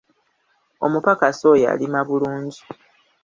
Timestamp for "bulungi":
2.07-2.61